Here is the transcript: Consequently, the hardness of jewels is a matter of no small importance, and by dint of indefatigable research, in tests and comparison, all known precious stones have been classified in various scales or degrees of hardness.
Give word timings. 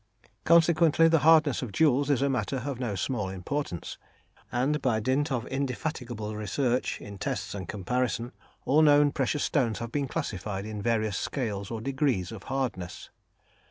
Consequently, 0.45 1.07
the 1.07 1.19
hardness 1.19 1.61
of 1.61 1.71
jewels 1.71 2.09
is 2.09 2.23
a 2.23 2.27
matter 2.27 2.55
of 2.65 2.79
no 2.79 2.95
small 2.95 3.29
importance, 3.29 3.99
and 4.51 4.81
by 4.81 4.99
dint 4.99 5.31
of 5.31 5.45
indefatigable 5.45 6.35
research, 6.35 6.99
in 6.99 7.19
tests 7.19 7.53
and 7.53 7.69
comparison, 7.69 8.31
all 8.65 8.81
known 8.81 9.11
precious 9.11 9.43
stones 9.43 9.77
have 9.77 9.91
been 9.91 10.07
classified 10.07 10.65
in 10.65 10.81
various 10.81 11.17
scales 11.17 11.69
or 11.69 11.81
degrees 11.81 12.31
of 12.31 12.45
hardness. 12.49 13.11